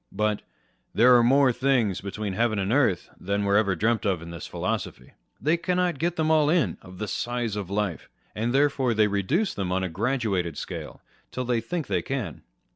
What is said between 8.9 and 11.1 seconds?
they reduce them on a graduated scale,